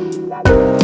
[0.00, 0.77] la la la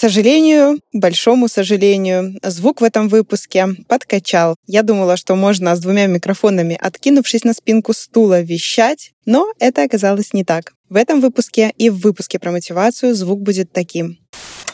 [0.00, 4.56] сожалению, большому сожалению, звук в этом выпуске подкачал.
[4.66, 10.32] Я думала, что можно с двумя микрофонами, откинувшись на спинку стула, вещать, но это оказалось
[10.32, 10.72] не так.
[10.88, 14.16] В этом выпуске и в выпуске про мотивацию звук будет таким.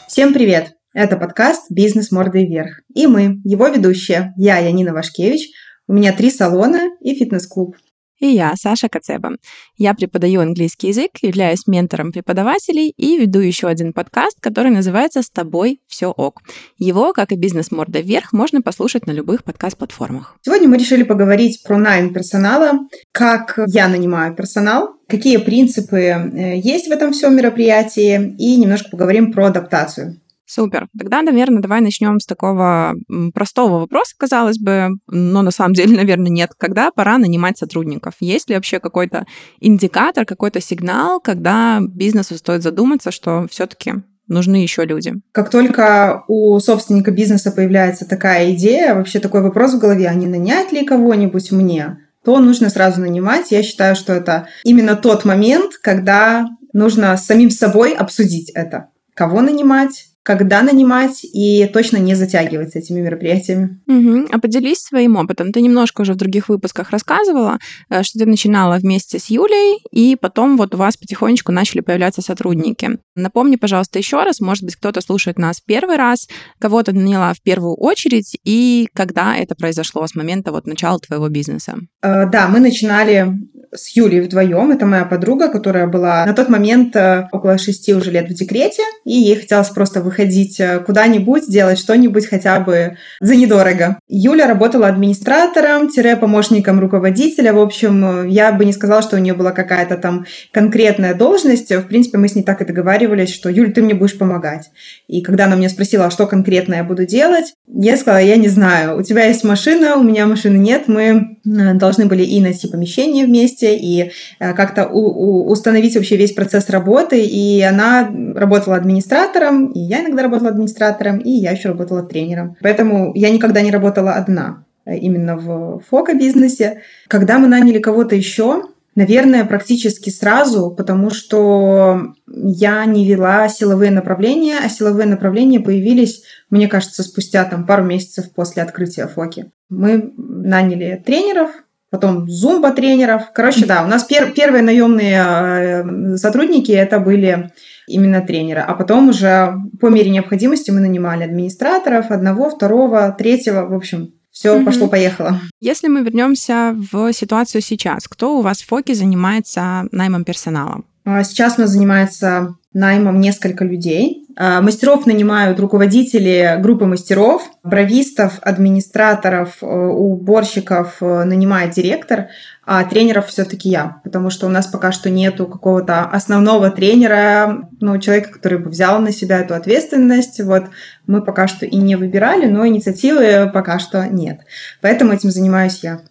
[0.07, 0.75] Всем привет!
[0.93, 2.79] Это подкаст «Бизнес мордой вверх».
[2.95, 4.33] И мы, его ведущие.
[4.37, 5.49] Я, Янина Вашкевич.
[5.87, 7.75] У меня три салона и фитнес-клуб.
[8.19, 9.35] И я, Саша Кацеба.
[9.77, 15.29] Я преподаю английский язык, являюсь ментором преподавателей и веду еще один подкаст, который называется «С
[15.29, 16.41] тобой все ок».
[16.79, 20.35] Его, как и «Бизнес морда вверх», можно послушать на любых подкаст-платформах.
[20.41, 22.79] Сегодня мы решили поговорить про найм персонала,
[23.11, 29.31] как я нанимаю персонал, какие принципы э, есть в этом всем мероприятии и немножко поговорим
[29.31, 30.19] про адаптацию.
[30.47, 30.87] Супер.
[30.97, 32.95] Тогда, наверное, давай начнем с такого
[33.33, 36.51] простого вопроса, казалось бы, но на самом деле, наверное, нет.
[36.57, 38.15] Когда пора нанимать сотрудников?
[38.21, 39.25] Есть ли вообще какой-то
[39.59, 43.95] индикатор, какой-то сигнал, когда бизнесу стоит задуматься, что все-таки
[44.27, 45.13] нужны еще люди.
[45.31, 50.27] Как только у собственника бизнеса появляется такая идея, вообще такой вопрос в голове, а не
[50.27, 53.51] нанять ли кого-нибудь мне, то нужно сразу нанимать.
[53.51, 58.89] Я считаю, что это именно тот момент, когда нужно самим собой обсудить это.
[59.13, 63.79] Кого нанимать, когда нанимать и точно не затягивать с этими мероприятиями.
[63.87, 64.27] Угу.
[64.33, 65.53] А поделись своим опытом.
[65.53, 70.17] Ты немножко уже в других выпусках рассказывала, э, что ты начинала вместе с Юлей, и
[70.19, 72.99] потом вот у вас потихонечку начали появляться сотрудники.
[73.15, 76.27] Напомни, пожалуйста, еще раз, может быть, кто-то слушает нас в первый раз,
[76.59, 81.29] кого то наняла в первую очередь, и когда это произошло с момента вот начала твоего
[81.29, 81.77] бизнеса?
[82.01, 83.33] Э, да, мы начинали
[83.77, 84.71] с Юлей вдвоем.
[84.71, 88.83] Это моя подруга, которая была на тот момент э, около шести уже лет в декрете,
[89.05, 93.99] и ей хотелось просто выходить э, куда-нибудь, делать что-нибудь хотя бы за недорого.
[94.07, 97.53] Юля работала администратором-помощником руководителя.
[97.53, 101.71] В общем, э, я бы не сказала, что у нее была какая-то там конкретная должность.
[101.71, 104.71] В принципе, мы с ней так и договаривались, что Юль, ты мне будешь помогать.
[105.07, 108.47] И когда она меня спросила, а что конкретно я буду делать, я сказала, я не
[108.47, 108.97] знаю.
[108.97, 110.87] У тебя есть машина, у меня машины нет.
[110.87, 116.69] Мы должны были и найти помещение вместе, вместе и э, как-то установить вообще весь процесс
[116.69, 117.19] работы.
[117.19, 122.55] И она работала администратором, и я иногда работала администратором, и я еще работала тренером.
[122.61, 126.81] Поэтому я никогда не работала одна э, именно в фока-бизнесе.
[127.07, 128.63] Когда мы наняли кого-то еще,
[128.97, 136.67] Наверное, практически сразу, потому что я не вела силовые направления, а силовые направления появились, мне
[136.67, 139.51] кажется, спустя там пару месяцев после открытия Фоки.
[139.69, 141.51] Мы наняли тренеров,
[141.89, 143.31] потом зумба-тренеров.
[143.33, 147.51] Короче, да, у нас пер первые наемные э, сотрудники это были
[147.87, 153.73] именно тренеры, а потом уже по мере необходимости мы нанимали администраторов одного, второго, третьего, в
[153.73, 154.65] общем, все угу.
[154.65, 155.39] пошло-поехало.
[155.59, 160.83] Если мы вернемся в ситуацию сейчас, кто у вас в ФОКе занимается наймом персонала?
[161.05, 164.27] А, сейчас у нас занимается наймом несколько людей.
[164.35, 172.27] А, мастеров нанимают руководители группы мастеров, бровистов, администраторов, э, уборщиков э, нанимает директор,
[172.63, 177.97] а тренеров все-таки я, потому что у нас пока что нету какого-то основного тренера, ну,
[177.97, 180.39] человека, который бы взял на себя эту ответственность.
[180.41, 180.65] Вот
[181.07, 184.41] мы пока что и не выбирали, но инициативы пока что нет.
[184.81, 186.01] Поэтому этим занимаюсь я.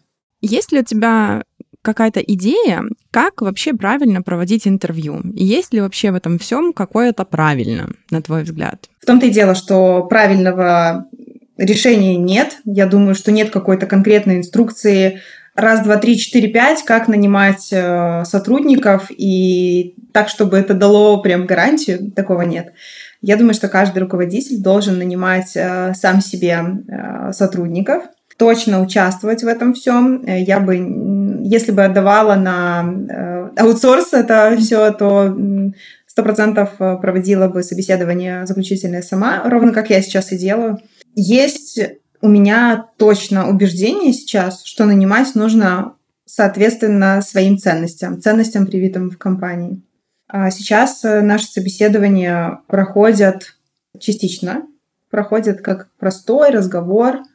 [0.40, 1.42] Есть ли у тебя
[1.86, 2.82] какая-то идея,
[3.12, 5.20] как вообще правильно проводить интервью?
[5.34, 8.90] Есть ли вообще в этом всем какое-то правильно, на твой взгляд?
[9.00, 11.06] В том-то и дело, что правильного
[11.56, 12.58] решения нет.
[12.64, 15.20] Я думаю, что нет какой-то конкретной инструкции
[15.54, 21.46] раз, два, три, четыре, пять, как нанимать э, сотрудников и так, чтобы это дало прям
[21.46, 22.72] гарантию, такого нет.
[23.22, 26.58] Я думаю, что каждый руководитель должен нанимать э, сам себе
[26.88, 28.04] э, сотрудников,
[28.36, 30.22] точно участвовать в этом всем.
[30.26, 30.76] Э, я бы,
[31.42, 35.36] если бы отдавала на э, аутсорс это все, то
[36.06, 40.78] сто процентов э, проводила бы собеседование заключительное сама, ровно как я сейчас и делаю.
[41.14, 41.80] Есть
[42.20, 45.94] у меня точно убеждение сейчас, что нанимать нужно
[46.24, 49.82] соответственно своим ценностям, ценностям, привитым в компании.
[50.28, 53.56] А сейчас наши собеседования проходят
[54.00, 54.66] частично,
[55.08, 57.20] проходят как простой разговор–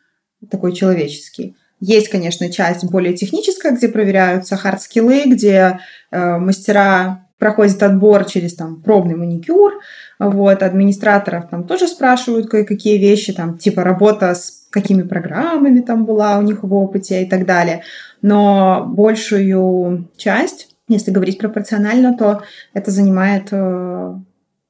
[0.50, 1.56] такой человеческий.
[1.80, 5.80] Есть, конечно, часть более техническая, где проверяются хард-скиллы, где
[6.12, 9.82] э, мастера проходят отбор через там пробный маникюр,
[10.20, 16.38] вот, администраторов там тоже спрашивают кое-какие вещи, там, типа работа с какими программами там была
[16.38, 17.82] у них в опыте и так далее.
[18.22, 22.44] Но большую часть, если говорить пропорционально, то
[22.76, 24.14] это занимает э,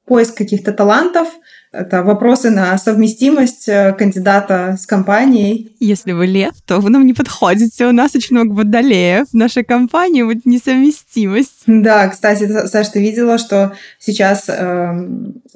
[0.06, 1.28] поиск каких-то талантов,
[1.72, 5.74] это вопросы на совместимость э, кандидата с компанией.
[5.80, 7.86] Если вы лев, то вы нам не подходите.
[7.86, 11.62] У нас очень много водолеев в нашей компании, вот несовместимость.
[11.66, 15.08] Да, кстати, Саша, ты видела, что сейчас э,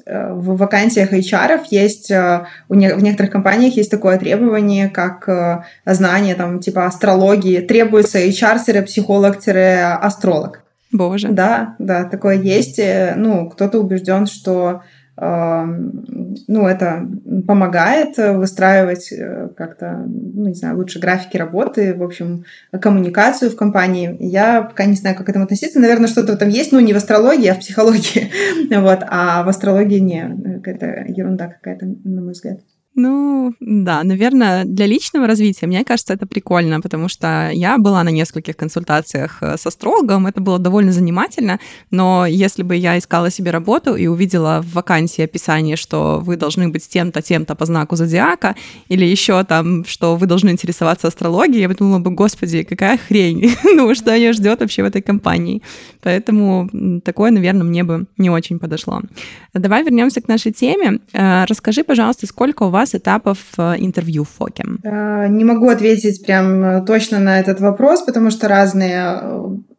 [0.07, 5.29] э, в вакансиях HR есть, э, у не, в некоторых компаниях есть такое требование, как
[5.29, 7.59] э, знание там типа астрологии.
[7.59, 10.63] Требуется HR-психолог-астролог.
[10.91, 11.29] Боже.
[11.29, 12.79] Да, да, такое есть.
[12.79, 14.81] Э, ну, кто-то убежден, что
[15.19, 17.09] ну, это
[17.47, 24.15] помогает выстраивать э, как-то, ну, не знаю, лучше графики работы, в общем, коммуникацию в компании.
[24.19, 25.79] Я пока не знаю, как к этому относиться.
[25.79, 28.31] Наверное, что-то там есть, ну, не в астрологии, а в психологии.
[28.79, 30.61] вот, а в астрологии не.
[30.63, 32.59] Это ерунда какая-то, на мой взгляд.
[32.99, 38.09] Ну, да, наверное, для личного развития, мне кажется, это прикольно, потому что я была на
[38.09, 41.59] нескольких консультациях э, с астрологом, это было довольно занимательно,
[41.91, 46.69] но если бы я искала себе работу и увидела в вакансии описание, что вы должны
[46.69, 48.55] быть тем-то, тем-то по знаку зодиака,
[48.89, 53.55] или еще там, что вы должны интересоваться астрологией, я бы думала бы, господи, какая хрень,
[53.63, 55.61] ну, что ее ждет вообще в этой компании.
[56.01, 56.67] Поэтому
[57.05, 59.01] такое, наверное, мне бы не очень подошло.
[59.53, 60.99] Давай вернемся к нашей теме.
[61.13, 64.63] Э, расскажи, пожалуйста, сколько у вас вас этапов э, интервью в ФОКе?
[64.83, 69.21] Э, не могу ответить прям э, точно на этот вопрос, потому что разные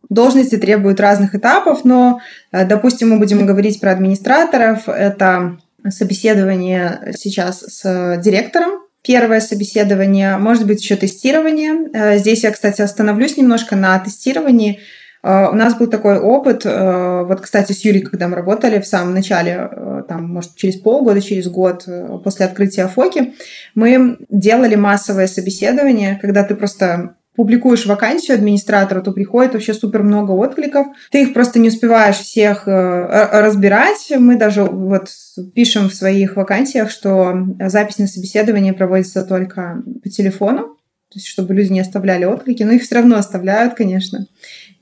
[0.08, 2.20] должности требуют разных этапов, но,
[2.50, 4.88] допустим, мы будем говорить про администраторов.
[4.88, 5.58] Это
[5.90, 12.18] собеседование сейчас с директором, первое собеседование, может быть, еще тестирование.
[12.18, 14.80] Здесь я, кстати, остановлюсь немножко на тестировании.
[15.22, 19.68] У нас был такой опыт, вот, кстати, с Юлей, когда мы работали в самом начале
[20.08, 23.34] там, может, через полгода, через год э, после открытия ФОКи,
[23.74, 30.32] мы делали массовое собеседование, когда ты просто публикуешь вакансию администратора, то приходит вообще супер много
[30.32, 30.88] откликов.
[31.12, 34.12] Ты их просто не успеваешь всех э, разбирать.
[34.18, 35.08] Мы даже вот
[35.54, 40.78] пишем в своих вакансиях, что запись на собеседование проводится только по телефону,
[41.10, 44.26] то есть чтобы люди не оставляли отклики, но их все равно оставляют, конечно.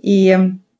[0.00, 0.36] И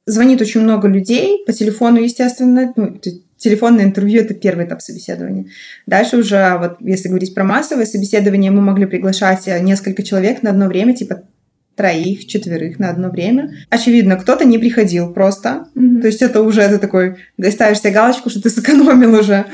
[0.06, 2.72] звонит очень много людей по телефону, естественно.
[2.76, 3.00] Ну,
[3.36, 5.46] телефонное интервью– это первый этап собеседования.
[5.86, 10.66] Дальше уже, вот если говорить про массовое собеседование, мы могли приглашать несколько человек на одно
[10.66, 11.22] время, типа
[11.76, 13.50] троих, четверых на одно время.
[13.68, 15.66] Очевидно, кто-то не приходил просто.
[15.74, 16.00] Mm-hmm.
[16.00, 17.16] То есть это уже ты такой,
[17.50, 19.44] ставишь себе галочку, что ты сэкономил уже.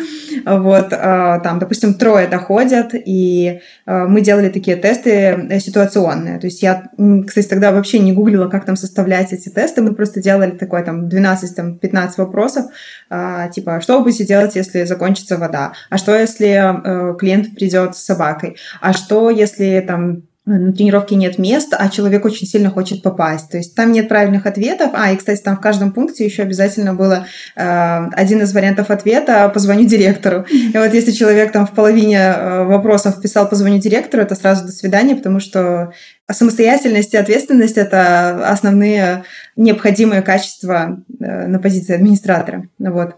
[0.44, 6.38] Вот, а, там, допустим, трое доходят, и а, мы делали такие тесты э, ситуационные.
[6.38, 6.90] То есть я,
[7.26, 9.82] кстати, тогда вообще не гуглила, как там составлять эти тесты.
[9.82, 12.66] Мы просто делали такой там 12-15 вопросов,
[13.10, 15.72] а, типа, что вы будете делать, если закончится вода?
[15.90, 18.56] А что, если э, клиент придет с собакой?
[18.80, 23.50] А что, если там на тренировке нет места, а человек очень сильно хочет попасть.
[23.50, 24.90] То есть там нет правильных ответов.
[24.92, 29.48] А, и, кстати, там в каждом пункте еще обязательно было э, один из вариантов ответа
[29.50, 30.44] «позвоню директору».
[30.50, 34.72] И вот если человек там в половине э, вопросов писал «позвоню директору», это сразу «до
[34.72, 35.92] свидания», потому что
[36.30, 39.22] самостоятельность и ответственность– это основные
[39.54, 42.68] необходимые качества э, на позиции администратора.
[42.80, 43.14] Вот.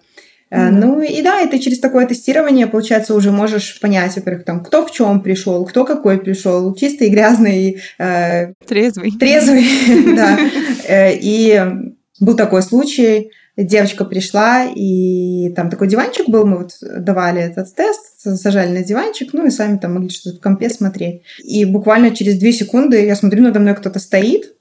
[0.51, 0.71] Mm-hmm.
[0.71, 4.87] Ну и да, и ты через такое тестирование, получается, уже можешь понять, во-первых, там, кто
[4.87, 9.13] в чем пришел, кто какой пришел, чистый, грязный, э, трезвый.
[9.19, 9.65] Трезвый,
[10.17, 10.39] да.
[10.87, 11.61] Э, и
[12.21, 18.21] был такой случай, девочка пришла, и там такой диванчик был, мы вот давали этот тест,
[18.21, 21.23] сажали на диванчик, ну и сами там могли что-то в компе смотреть.
[21.43, 24.55] И буквально через две секунды я смотрю, надо мной кто-то стоит,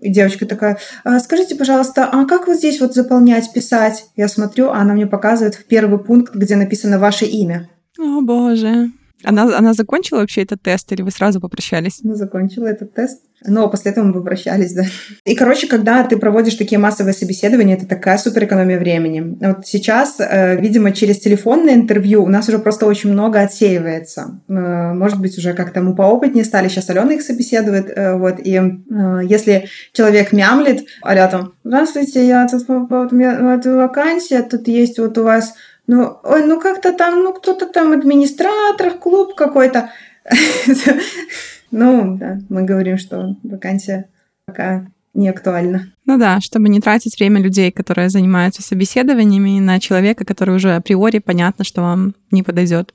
[0.00, 4.06] и девочка такая, «А, скажите, пожалуйста, а как вот здесь вот заполнять, писать?
[4.16, 7.68] Я смотрю, а она мне показывает в первый пункт, где написано ваше имя.
[7.98, 8.90] О, боже.
[9.24, 12.00] Она, она закончила вообще этот тест или вы сразу попрощались?
[12.04, 13.22] Она закончила этот тест.
[13.46, 14.82] Но после этого мы попрощались, да.
[15.24, 19.36] И, короче, когда ты проводишь такие массовые собеседования, это такая супер экономия времени.
[19.40, 24.40] Вот сейчас, э, видимо, через телефонное интервью у нас уже просто очень много отсеивается.
[24.48, 26.68] Э, может быть, уже как-то мы поопытнее стали.
[26.68, 27.92] Сейчас Алена их собеседует.
[27.94, 28.60] Э, вот, и
[29.28, 34.98] если человек мямлит, а рядом, здравствуйте, я тут, вот, у меня вот, вакансия, тут есть
[34.98, 35.54] вот у вас
[35.88, 39.90] ну, ой, ну как-то там, ну кто-то там администратор, клуб какой-то.
[41.70, 44.08] Ну, да, мы говорим, что вакансия
[44.46, 45.92] пока не актуальна.
[46.06, 51.18] Ну да, чтобы не тратить время людей, которые занимаются собеседованиями, на человека, который уже априори
[51.18, 52.94] понятно, что вам не подойдет.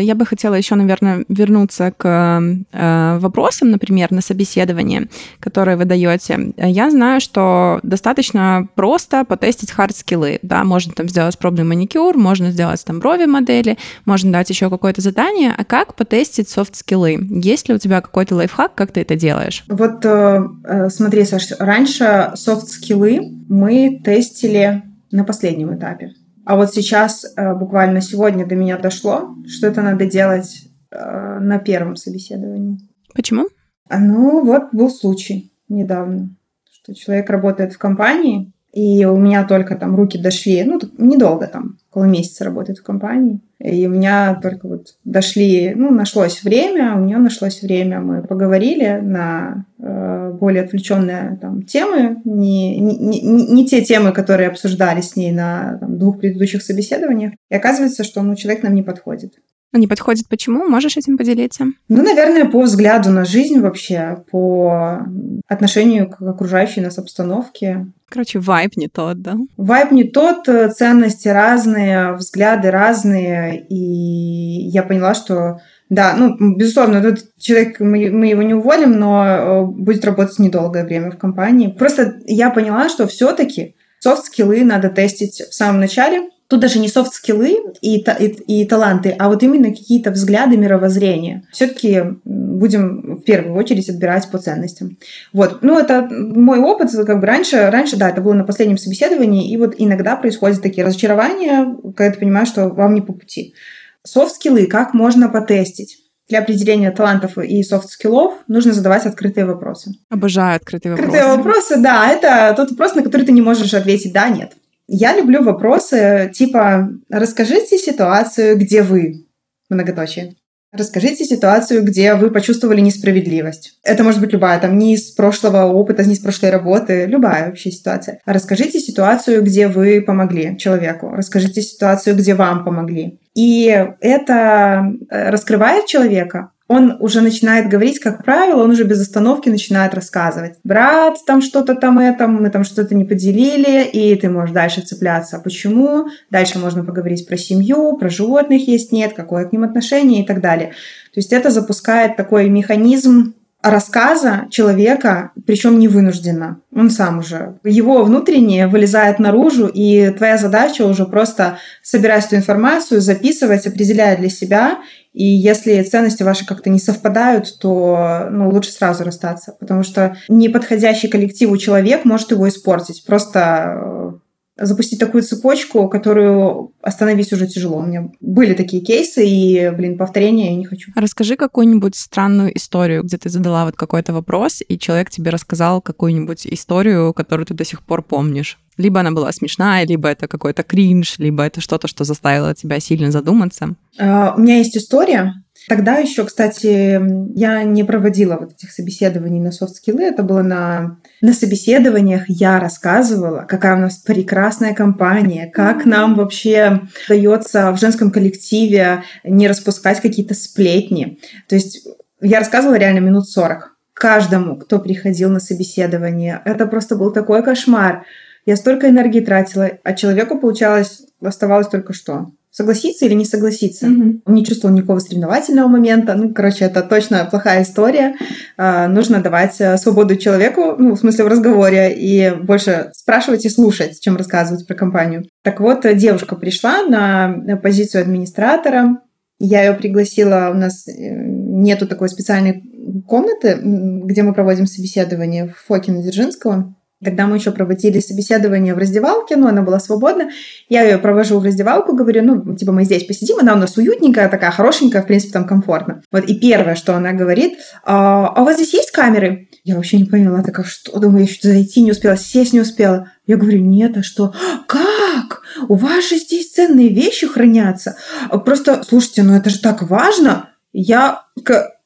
[0.00, 5.08] Я бы хотела еще, наверное, вернуться к э, вопросам, например, на собеседование,
[5.40, 6.52] которые вы даете.
[6.56, 10.38] Я знаю, что достаточно просто потестить hard skill ы.
[10.42, 10.64] Да?
[10.64, 15.54] Можно там сделать пробный маникюр, можно сделать там брови модели, можно дать еще какое-то задание.
[15.56, 17.18] А как потестить soft skill ы?
[17.30, 19.64] Есть ли у тебя какой-то лайфхак, как ты это делаешь?
[19.68, 26.12] Вот э, смотри, Саш, раньше soft skill ы мы тестили на последнем этапе.
[26.48, 31.58] А вот сейчас, э, буквально сегодня до меня дошло, что это надо делать э, на
[31.58, 32.78] первом собеседовании.
[33.14, 33.48] Почему?
[33.90, 36.34] Ну, вот был случай недавно,
[36.70, 41.76] что человек работает в компании, и у меня только там руки дошли, ну, недолго там,
[41.90, 43.42] около месяца работает в компании.
[43.60, 49.00] И у меня только вот дошли, ну, нашлось время, у нее нашлось время, мы поговорили
[49.02, 55.16] на э, более отвлеченные там темы, не, не, не, не те темы, которые обсуждались с
[55.16, 57.32] ней на там, двух предыдущих собеседованиях.
[57.50, 59.34] И оказывается, что ну, человек нам не подходит.
[59.72, 60.66] Не подходит почему?
[60.66, 61.66] Можешь этим поделиться?
[61.88, 65.00] Ну, наверное, по взгляду на жизнь вообще, по
[65.46, 67.86] отношению к окружающей нас обстановке.
[68.08, 69.36] Короче, вайб не тот, да?
[69.58, 75.60] Вайб не тот, э, ценности разные, взгляды разные, и я поняла, что
[75.90, 80.84] да, ну, безусловно, этот человек, мы, мы его не уволим, но э, будет работать недолгое
[80.84, 81.68] время в компании.
[81.68, 87.58] Просто я поняла, что все-таки софт-скиллы надо тестить в самом начале, Тут даже не софт-скиллы
[87.82, 91.42] и, и, и таланты, а вот именно какие-то взгляды, мировоззрения.
[91.52, 94.96] Все-таки будем в первую очередь отбирать по ценностям.
[95.34, 95.58] Вот.
[95.60, 96.90] Ну, это мой опыт.
[97.06, 100.86] Как бы раньше, раньше, да, это было на последнем собеседовании, и вот иногда происходят такие
[100.86, 103.54] разочарования, когда ты понимаешь, что вам не по пути.
[104.02, 105.98] Софт-скиллы как можно потестить?
[106.30, 109.92] Для определения талантов и софт-скиллов нужно задавать открытые вопросы.
[110.08, 111.16] Обожаю открытые вопросы.
[111.16, 112.08] Открытые вопросы, да.
[112.08, 114.52] Это тот вопрос, на который ты не можешь ответить «да», «нет».
[114.88, 119.26] Я люблю вопросы типа «Расскажите ситуацию, где вы?»
[119.68, 120.34] Многоточие.
[120.72, 123.78] Расскажите ситуацию, где вы почувствовали несправедливость.
[123.84, 127.70] Это может быть любая, там, не из прошлого опыта, не из прошлой работы, любая вообще
[127.70, 128.20] ситуация.
[128.26, 131.10] Расскажите ситуацию, где вы помогли человеку.
[131.10, 133.18] Расскажите ситуацию, где вам помогли.
[133.34, 133.66] И
[134.00, 139.94] это э, раскрывает человека, он уже начинает говорить, как правило, он уже без остановки начинает
[139.94, 140.56] рассказывать.
[140.64, 145.38] Брат, там что-то там это, мы там что-то не поделили, и ты можешь дальше цепляться.
[145.38, 146.08] А почему?
[146.30, 150.42] Дальше можно поговорить про семью, про животных есть, нет, какое к ним отношение и так
[150.42, 150.68] далее.
[151.14, 156.60] То есть это запускает такой механизм рассказа человека, причем не вынужденно.
[156.74, 157.58] Он сам уже.
[157.64, 164.28] Его внутреннее вылезает наружу, и твоя задача уже просто собирать эту информацию, записывать, определяя для
[164.28, 164.78] себя.
[165.12, 171.08] И если ценности ваши как-то не совпадают, то ну, лучше сразу расстаться, потому что неподходящий
[171.08, 173.04] коллективу человек может его испортить.
[173.04, 174.10] Просто э,
[174.58, 177.78] запустить такую цепочку, которую остановить уже тяжело.
[177.78, 180.90] У меня были такие кейсы, и, блин, повторения я не хочу.
[180.94, 186.46] Расскажи какую-нибудь странную историю, где ты задала вот какой-то вопрос, и человек тебе рассказал какую-нибудь
[186.46, 188.58] историю, которую ты до сих пор помнишь.
[188.76, 193.10] Либо она была смешная, либо это какой-то кринж, либо это что-то, что заставило тебя сильно
[193.10, 193.74] задуматься.
[193.98, 195.34] Uh, у меня есть история,
[195.68, 197.00] Тогда еще, кстати,
[197.38, 200.02] я не проводила вот этих собеседований на софт-скиллы.
[200.02, 202.24] Это было на, на собеседованиях.
[202.28, 209.46] Я рассказывала, какая у нас прекрасная компания, как нам вообще удается в женском коллективе не
[209.46, 211.18] распускать какие-то сплетни.
[211.48, 211.86] То есть
[212.22, 216.40] я рассказывала реально минут 40 каждому, кто приходил на собеседование.
[216.44, 218.04] Это просто был такой кошмар.
[218.46, 223.86] Я столько энергии тратила, а человеку, получалось, оставалось только что согласиться или не согласиться.
[223.86, 224.22] Mm-hmm.
[224.26, 226.14] Не чувствовал никакого соревновательного момента.
[226.14, 228.16] Ну, короче, это точно плохая история.
[228.56, 233.48] А, нужно давать э, свободу человеку, ну, в смысле в разговоре, и больше спрашивать и
[233.48, 235.24] слушать, чем рассказывать про компанию.
[235.44, 239.02] Так вот, девушка пришла на позицию администратора.
[239.38, 242.64] Я ее пригласила, у нас э, нету такой специальной
[243.06, 246.74] комнаты, где мы проводим собеседование в Фокино Дзержинского.
[247.02, 250.30] Тогда мы еще проводили собеседование в раздевалке, но она была свободна.
[250.68, 254.28] Я ее провожу в раздевалку, говорю, ну, типа, мы здесь посидим, она у нас уютненькая,
[254.28, 256.02] такая хорошенькая, в принципе, там комфортно.
[256.10, 259.48] Вот, и первое, что она говорит, а, а у вас здесь есть камеры?
[259.62, 263.12] Я вообще не поняла, такая, что, думаю, я еще зайти не успела, сесть не успела.
[263.26, 264.34] Я говорю, нет, а что?
[264.66, 265.42] Как?
[265.68, 267.96] У вас же здесь ценные вещи хранятся.
[268.44, 270.50] Просто, слушайте, ну это же так важно.
[270.72, 271.22] Я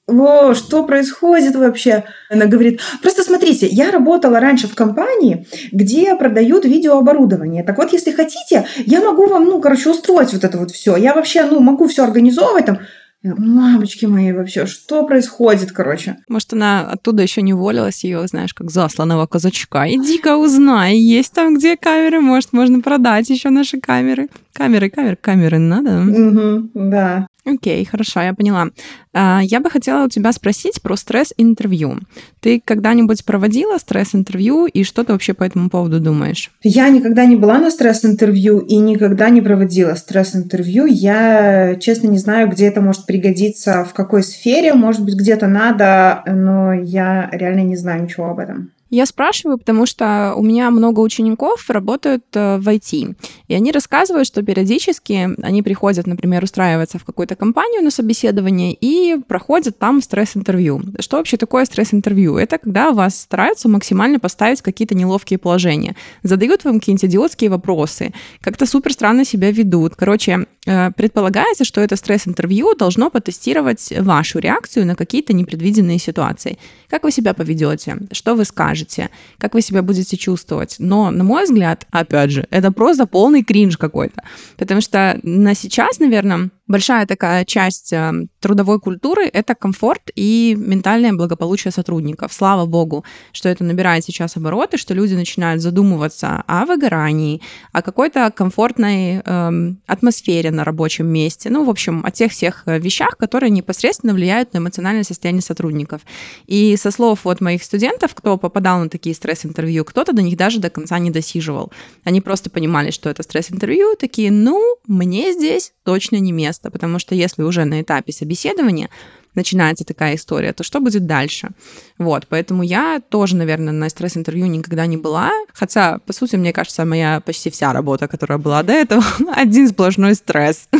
[0.08, 2.04] о, что происходит вообще?
[2.28, 7.62] Она говорит, просто смотрите, я работала раньше в компании, где продают видеооборудование.
[7.62, 10.96] Так вот, если хотите, я могу вам, ну, короче, устроить вот это вот все.
[10.96, 12.80] Я вообще, ну, могу все организовывать там.
[13.22, 16.16] Мамочки мои, вообще, что происходит, короче?
[16.28, 19.88] Может, она оттуда еще не уволилась, ее, знаешь, как засланного казачка.
[19.88, 24.28] Иди-ка узнай, есть там где камеры, может, можно продать еще наши камеры.
[24.52, 26.02] Камеры, камеры, камеры надо.
[26.02, 27.26] Угу, да.
[27.44, 28.68] Окей, хорошо, я поняла.
[29.12, 31.98] А, я бы хотела у тебя спросить про стресс-интервью.
[32.40, 36.52] Ты когда-нибудь проводила стресс-интервью, и что ты вообще по этому поводу думаешь?
[36.62, 40.86] Я никогда не была на стресс-интервью и никогда не проводила стресс-интервью.
[40.86, 44.74] Я, честно, не знаю, где это может пригодиться, в какой сфере.
[44.74, 48.70] Может быть, где-то надо, но я реально не знаю ничего об этом.
[48.92, 53.16] Я спрашиваю, потому что у меня много учеников работают э, в IT,
[53.48, 59.16] и они рассказывают, что периодически они приходят, например, устраиваться в какую-то компанию на собеседование и
[59.26, 60.82] проходят там стресс-интервью.
[61.00, 62.36] Что вообще такое стресс-интервью?
[62.36, 68.66] Это когда вас стараются максимально поставить какие-то неловкие положения, задают вам какие-нибудь идиотские вопросы, как-то
[68.66, 69.96] супер странно себя ведут.
[69.96, 76.58] Короче, предполагается, что это стресс-интервью должно потестировать вашу реакцию на какие-то непредвиденные ситуации.
[76.88, 77.98] Как вы себя поведете?
[78.12, 80.76] Что вы скажете, как вы себя будете чувствовать.
[80.78, 84.22] Но, на мой взгляд, опять же, это просто полный кринж какой-то.
[84.56, 91.12] Потому что на сейчас, наверное, большая такая часть э, трудовой культуры— это комфорт и ментальное
[91.12, 92.32] благополучие сотрудников.
[92.32, 97.40] Слава богу, что это набирает сейчас обороты, что люди начинают задумываться о выгорании,
[97.72, 102.78] о какой-то комфортной эм, атмосфере на рабочем месте, ну, в общем, о тех всех э,
[102.78, 106.02] вещах, которые непосредственно влияют на эмоциональное состояние сотрудников.
[106.46, 110.60] И со слов вот моих студентов, кто попадал на такие стресс-интервью, кто-то до них даже
[110.60, 111.72] до конца не досиживал.
[112.04, 116.98] Они просто понимали, что это стресс-интервью, такие, ну, мне здесь точно не место место, потому
[116.98, 118.90] что если уже на этапе собеседования
[119.34, 121.50] начинается такая история, то что будет дальше?
[121.98, 126.84] Вот, поэтому я тоже, наверное, на стресс-интервью никогда не была, хотя, по сути, мне кажется,
[126.84, 130.68] моя почти вся работа, которая была до этого, один сплошной стресс.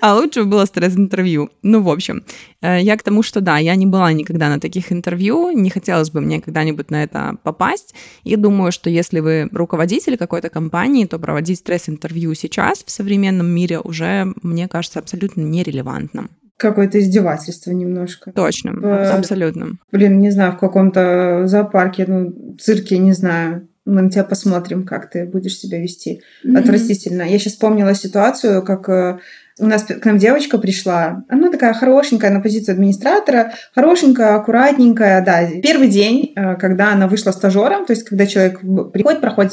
[0.00, 1.50] А лучше было стресс-интервью.
[1.62, 2.24] Ну, в общем,
[2.60, 6.10] э, я к тому, что да, я не была никогда на таких интервью, не хотелось
[6.10, 11.18] бы мне когда-нибудь на это попасть, и думаю, что если вы руководитель какой-то компании, то
[11.18, 16.28] проводить стресс-интервью сейчас в современном мире уже, мне кажется, абсолютно нерелевантным
[16.68, 18.32] какое-то издевательство немножко.
[18.32, 19.78] Точно, в, абсолютно.
[19.92, 23.68] Блин, не знаю, в каком-то зоопарке, ну, цирке, не знаю.
[23.84, 26.22] Мы на тебя посмотрим, как ты будешь себя вести.
[26.44, 26.58] Mm-hmm.
[26.58, 27.22] Отвратительно.
[27.22, 29.18] Я сейчас вспомнила ситуацию, как э,
[29.60, 35.46] у нас к нам девочка пришла, она такая хорошенькая на позицию администратора, хорошенькая, аккуратненькая, да.
[35.62, 38.60] Первый день, э, когда она вышла стажером, то есть когда человек
[38.92, 39.52] приходит, проходит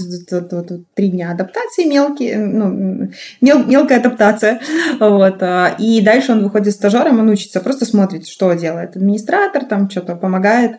[0.95, 3.09] три дня адаптации мелкие, ну,
[3.41, 4.59] мел, мелкая адаптация,
[4.99, 9.89] вот, э, и дальше он выходит стажером, он учится, просто смотрит, что делает администратор, там
[9.89, 10.77] что-то помогает.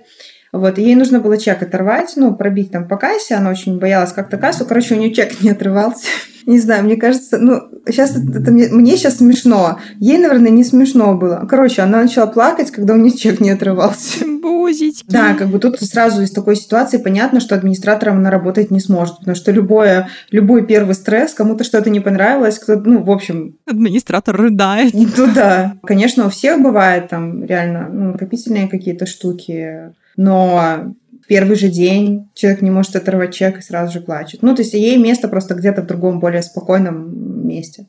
[0.53, 4.13] Вот, и ей нужно было чек оторвать, ну, пробить там по кассе, она очень боялась
[4.13, 6.07] как-то кассу, короче, у нее чек не отрывался.
[6.47, 9.79] Не знаю, мне кажется, ну, сейчас это, это мне, мне сейчас смешно.
[10.01, 11.47] Ей, наверное, не смешно было.
[11.49, 14.25] Короче, она начала плакать, когда у нее чек не отрывался.
[14.43, 15.07] Бузички.
[15.09, 19.19] Да, как бы тут сразу из такой ситуации понятно, что администратором она работать не сможет,
[19.19, 23.57] потому что любое, любой первый стресс, кому-то что-то не понравилось, кто ну, в общем...
[23.67, 24.95] Администратор рыдает.
[24.95, 25.77] Ну да.
[25.85, 32.29] Конечно, у всех бывает там реально ну, накопительные какие-то штуки, но в первый же день
[32.35, 34.43] человек не может оторвать чек и сразу же плачет.
[34.43, 37.87] Ну, то есть ей место просто где-то в другом, более спокойном месте.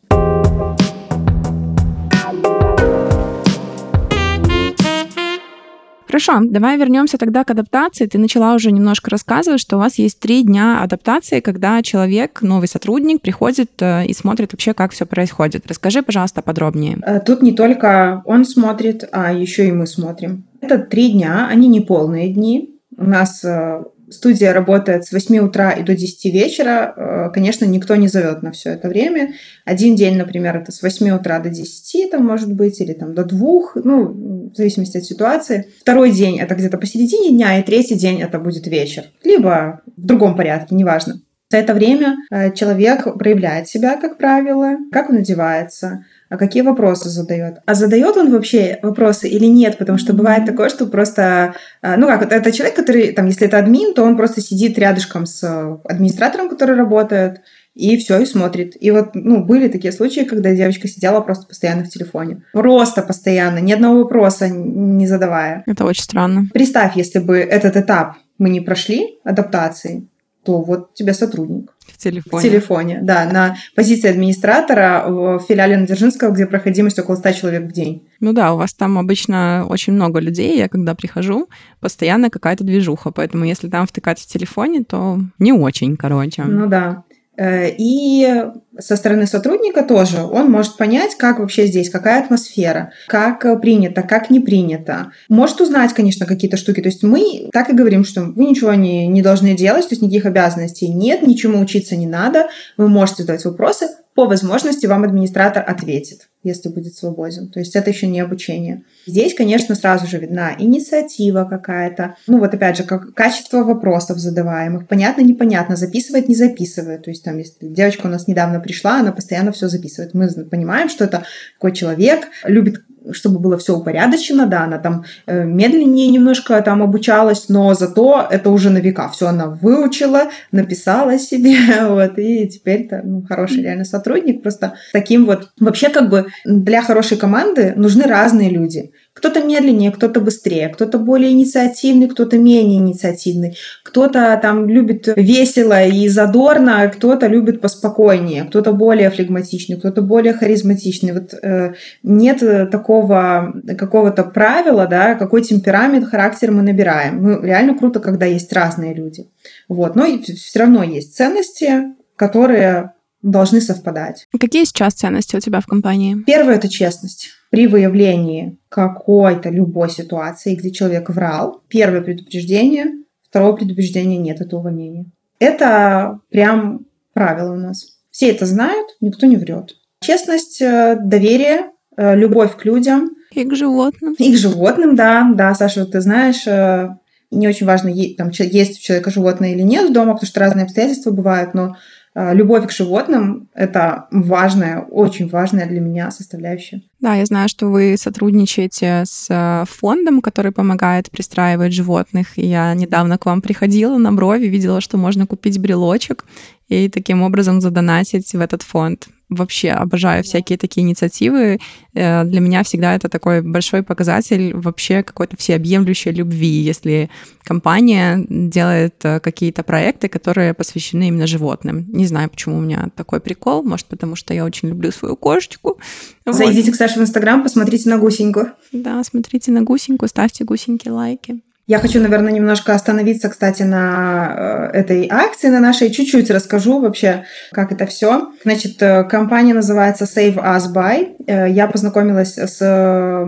[6.14, 8.06] Хорошо, давай вернемся тогда к адаптации.
[8.06, 12.68] Ты начала уже немножко рассказывать, что у вас есть три дня адаптации, когда человек, новый
[12.68, 15.66] сотрудник, приходит э, и смотрит вообще, как все происходит.
[15.66, 17.00] Расскажи, пожалуйста, подробнее.
[17.02, 20.44] Э, тут не только он смотрит, а еще и мы смотрим.
[20.62, 22.80] Это три дня, они не полные дни.
[22.96, 26.94] У нас э, студия работает с 8 утра и до 10 вечера.
[26.96, 29.34] Э, конечно, никто не зовет на все это время.
[29.66, 33.24] Один день, например, это с 8 утра до 10, там может быть, или там до
[33.24, 35.68] 2, ну, в зависимости от ситуации.
[35.82, 39.04] Второй день это где-то посередине дня, и третий день это будет вечер.
[39.24, 41.20] Либо в другом порядке, неважно.
[41.54, 47.10] За это время э, человек проявляет себя, как правило, как он одевается, а какие вопросы
[47.10, 47.60] задает.
[47.68, 49.78] А задает он вообще вопросы или нет?
[49.78, 53.60] Потому что бывает такое, что просто, э, ну как, это человек, который, там, если это
[53.60, 55.44] админ, то он просто сидит рядышком с
[55.84, 57.42] администратором, который работает,
[57.76, 58.76] и все, и смотрит.
[58.80, 62.42] И вот, ну, были такие случаи, когда девочка сидела просто постоянно в телефоне.
[62.52, 65.62] Просто постоянно, ни одного вопроса не задавая.
[65.68, 66.48] Это очень странно.
[66.52, 70.08] Представь, если бы этот этап мы не прошли адаптации,
[70.44, 71.74] то вот тебе сотрудник.
[71.88, 72.40] В телефоне.
[72.40, 77.72] В телефоне, да, на позиции администратора в филиале Надзержинского, где проходимость около 100 человек в
[77.72, 78.08] день.
[78.20, 81.50] Ну да, у вас там обычно очень много людей, я когда прихожу,
[81.82, 86.44] постоянно какая-то движуха, поэтому если там втыкать в телефоне, то не очень, короче.
[86.44, 87.04] Ну да.
[87.36, 88.46] Э, и
[88.78, 94.30] со стороны сотрудника тоже он может понять, как вообще здесь, какая атмосфера, как принято, как
[94.30, 95.12] не принято.
[95.30, 96.82] Может узнать, конечно, какие-то штуки.
[96.82, 100.02] То есть мы так и говорим, что вы ничего не, не должны делать, то есть
[100.02, 105.64] никаких обязанностей нет, ничему учиться не надо, вы можете задавать вопросы, по возможности вам администратор
[105.68, 107.50] ответит, если будет свободен.
[107.50, 108.84] То есть это еще не обучение.
[109.08, 112.16] Здесь, конечно, сразу же видна инициатива какая-то.
[112.28, 114.88] Ну вот опять же, как качество вопросов задаваемых.
[114.88, 117.04] Понятно, непонятно, записывает, не записывает.
[117.04, 120.14] То есть там, если девочка у нас недавно пришла, она постоянно все записывает.
[120.14, 125.44] Мы понимаем, что это такой человек, любит чтобы было все упорядочено, да, она там э,
[125.44, 129.10] медленнее немножко там обучалась, но зато это уже на века.
[129.10, 134.42] Все она выучила, написала себе, вот, и теперь это ну, хороший реально сотрудник.
[134.42, 135.50] Просто таким вот...
[135.60, 138.92] Вообще как бы для хорошей команды нужны разные люди.
[139.14, 146.08] Кто-то медленнее, кто-то быстрее, кто-то более инициативный, кто-то менее инициативный, кто-то там любит весело и
[146.08, 151.14] задорно, кто-то любит поспокойнее, кто-то более флегматичный, кто-то более харизматичный.
[151.14, 157.22] Вот э, нет такого какого-то правила, да, какой темперамент, характер мы набираем.
[157.22, 159.28] Ну, реально круто, когда есть разные люди.
[159.70, 159.96] Вот.
[159.96, 164.28] Но все равно есть ценности, которые должны совпадать.
[164.40, 166.18] Какие сейчас ценности у тебя в компании?
[166.28, 167.30] Первое— это честность.
[167.54, 172.88] При выявлении какой-то любой ситуации, где человек врал, первое предупреждение,
[173.30, 175.06] второго предупреждения нет, это увольнение.
[175.38, 178.00] Это прям правило у нас.
[178.10, 179.76] Все это знают, никто не врет.
[180.02, 183.12] Честность, э, доверие, э, любовь к людям.
[183.30, 184.16] И к животным.
[184.18, 185.32] И к животным, да.
[185.36, 186.90] Да, Саша, вот ты знаешь, э,
[187.30, 191.12] не очень важно, там, есть у человека животное или нет дома, потому что разные обстоятельства
[191.12, 191.76] бывают, но
[192.16, 196.82] любовь к животным— это важная, очень важная для меня составляющая.
[197.00, 202.38] Да, я знаю, что вы сотрудничаете с э, фондом, который помогает пристраивать животных.
[202.38, 206.26] Я недавно к вам приходила на брови, видела, что можно купить брелочек
[206.70, 211.60] и таким образом задонатить в этот фонд вообще обожаю всякие такие инициативы.
[211.94, 217.10] Э, для меня всегда это такой большой показатель вообще какой-то всеобъемлющей любви, если
[217.44, 221.86] компания делает э, какие-то проекты, которые посвящены именно животным.
[221.90, 225.80] Не знаю, почему у меня такой прикол, может, потому что я очень люблю свою кошечку.
[226.26, 226.76] Зайдите вот.
[226.76, 228.48] к Саше в Инстаграм, посмотрите на гусеньку.
[228.72, 231.42] Да, смотрите на гусеньку, ставьте гусеньки лайки.
[231.74, 235.90] Я хочу, наверное, немножко остановиться, кстати, на э, этой акции, на нашей.
[235.90, 238.28] Чуть-чуть расскажу вообще, как это все.
[238.44, 241.16] Значит, э, компания называется Save Us By.
[241.26, 243.28] Э, я познакомилась с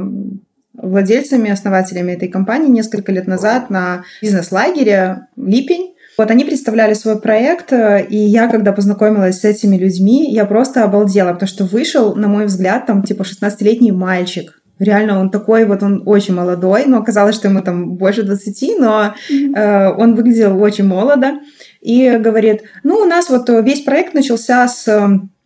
[0.75, 5.95] владельцами, основателями этой компании несколько лет назад на бизнес-лагере «Липень».
[6.15, 11.33] Вот они представляли свой проект, и я, когда познакомилась с этими людьми, я просто обалдела,
[11.33, 16.03] потому что вышел, на мой взгляд, там типа 16-летний мальчик, Реально он такой, вот он
[16.05, 21.39] очень молодой, но оказалось, что ему там больше 20, но э, он выглядел очень молодо.
[21.81, 24.87] И говорит, ну, у нас вот весь проект начался с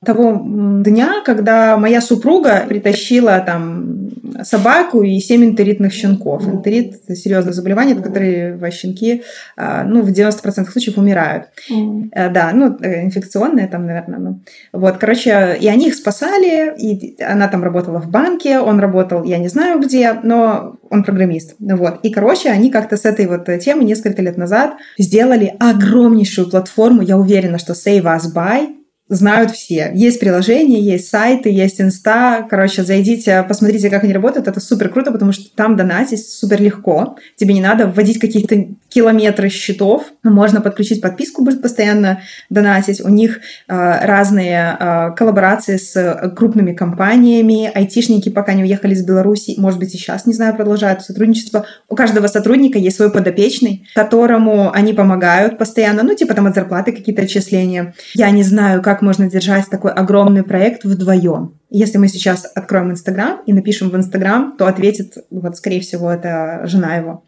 [0.06, 0.42] того
[0.84, 4.10] дня, когда моя супруга притащила там
[4.44, 6.48] собаку и семь энтеритных щенков.
[6.48, 9.24] Энтерит– серьезное заболевание, от которого щенки
[9.58, 11.46] а, ну, в 90% случаев умирают.
[11.70, 12.30] Mm.
[12.32, 14.20] Да, ну, э, инфекционные там, наверное.
[14.20, 14.40] Ну.
[14.72, 19.38] Вот, короче, и они их спасали, и она там работала в банке, он работал, я
[19.38, 21.56] не знаю где, но он программист.
[21.60, 22.00] Вот.
[22.04, 27.18] И, короче, они как-то с этой вот темы несколько лет назад сделали огромнейшую платформу, я
[27.18, 28.79] уверена, что Save Us By,
[29.10, 29.92] знают все.
[29.94, 32.46] Есть приложения, есть сайты, есть инста.
[32.50, 34.48] Короче, зайдите, посмотрите, как они работают.
[34.48, 37.18] Это супер круто, потому что там донатить супер легко.
[37.36, 40.06] Тебе не надо вводить каких-то километры счетов.
[40.24, 43.02] Можно подключить подписку, будет постоянно донатить.
[43.02, 47.72] У них э, разные э, коллаборации с крупными компаниями.
[47.74, 51.66] Айтишники пока не уехали из Беларуси, может быть, и сейчас, не знаю, продолжают сотрудничество.
[51.88, 56.04] У каждого сотрудника есть свой подопечный, которому они помогают постоянно.
[56.04, 57.94] Ну, типа там от зарплаты какие-то отчисления.
[58.14, 61.54] Я не знаю, как как можно держать такой огромный проект вдвоем.
[61.70, 66.64] Если мы сейчас откроем Инстаграм и напишем в Инстаграм, то ответит, вот, скорее всего, это
[66.66, 67.24] жена его.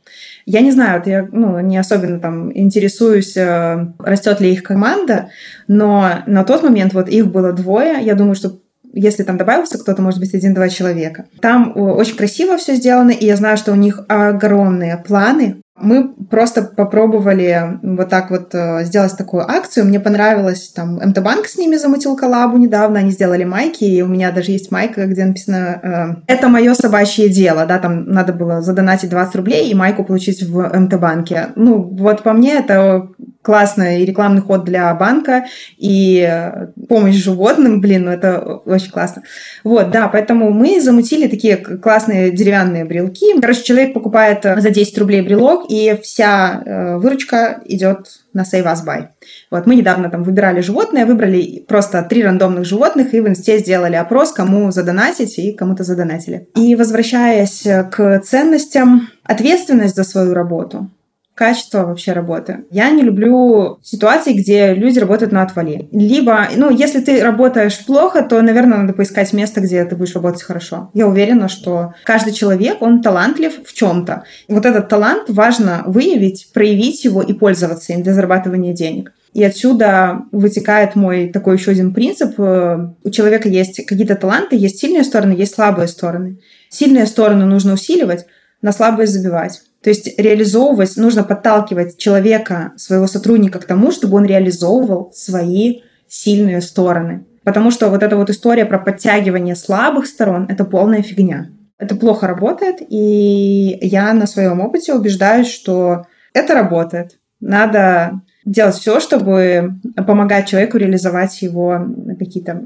[0.45, 5.29] Я не знаю, вот я ну, не особенно там интересуюсь, э, растет ли их команда,
[5.69, 8.03] но на тот момент вот их было двое.
[8.03, 8.60] Я думаю, что
[8.91, 11.27] если там добавился кто-то, может быть, один-два человека.
[11.39, 16.63] Там очень красиво все сделано, и я знаю, что у них огромные планы мы просто
[16.63, 19.86] попробовали вот так вот э, сделать такую акцию.
[19.86, 24.31] Мне понравилось, там, МТ-банк с ними замутил коллабу недавно, они сделали майки, и у меня
[24.31, 29.10] даже есть майка, где написано э, «Это мое собачье дело», да, там надо было задонатить
[29.10, 31.49] 20 рублей и майку получить в МТ-банке.
[31.55, 33.10] Ну, вот по мне это
[33.41, 35.45] классный рекламный ход для банка
[35.77, 39.23] и э, помощь животным, блин, ну это очень классно.
[39.63, 43.39] Вот, да, поэтому мы замутили такие классные деревянные брелки.
[43.39, 48.86] Короче, человек покупает за 10 рублей брелок, и вся э, выручка идет на Save Us
[48.86, 49.08] Buy.
[49.50, 53.95] Вот мы недавно там выбирали животное, выбрали просто три рандомных животных и в инсте сделали
[53.95, 56.47] опрос, кому задонатить и кому-то задонатили.
[56.56, 60.89] И возвращаясь к ценностям, ответственность за свою работу
[61.35, 62.65] качество вообще работы.
[62.69, 65.87] Я не люблю ситуации, где люди работают на отвале.
[65.91, 70.43] Либо, ну, если ты работаешь плохо, то, наверное, надо поискать место, где ты будешь работать
[70.43, 70.91] хорошо.
[70.93, 74.23] Я уверена, что каждый человек, он талантлив в чем-то.
[74.49, 79.13] Вот этот талант важно выявить, проявить его и пользоваться им для зарабатывания денег.
[79.33, 82.37] И отсюда вытекает мой такой еще один принцип.
[82.37, 86.39] У человека есть какие-то таланты, есть сильные стороны, есть слабые стороны.
[86.69, 88.25] Сильные стороны нужно усиливать,
[88.61, 89.61] на слабые забивать.
[89.83, 96.61] То есть реализовывать, нужно подталкивать человека, своего сотрудника к тому, чтобы он реализовывал свои сильные
[96.61, 97.25] стороны.
[97.43, 101.49] Потому что вот эта вот история про подтягивание слабых сторон— это полная фигня.
[101.79, 107.17] Это плохо работает, и я на своем опыте убеждаюсь, что это работает.
[107.39, 111.87] Надо делать все, чтобы помогать человеку реализовать его
[112.19, 112.61] какие-то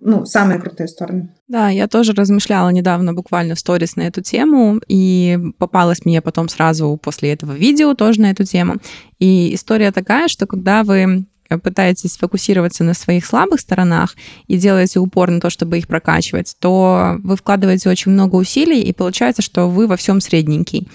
[0.00, 1.30] ну, самые крутые стороны.
[1.46, 6.48] Да, я тоже размышляла недавно буквально в сторис на эту тему, и попалась мне потом
[6.48, 8.76] сразу после этого видео тоже на эту тему.
[9.18, 11.26] И история такая, что когда вы
[11.62, 14.14] пытаетесь фокусироваться на своих слабых сторонах
[14.46, 18.92] и делаете упор на то, чтобы их прокачивать, то вы вкладываете очень много усилий, и
[18.92, 20.88] получается, что вы во всем средненький.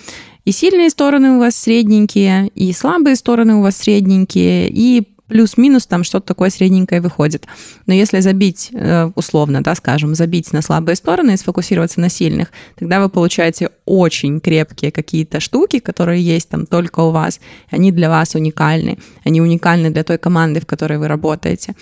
[0.46, 6.04] И сильные стороны у вас средненькие, и слабые стороны у вас средненькие, и плюс-минус там
[6.04, 7.46] что-то такое средненькое выходит.
[7.88, 12.52] Но если забить, э, условно, да, скажем, забить на слабые стороны и сфокусироваться на сильных,
[12.76, 17.40] тогда вы получаете очень крепкие какие-то штуки, которые есть там только у вас.
[17.70, 18.98] Они для вас уникальны.
[19.24, 21.76] Они уникальны для той команды, в которой вы работаете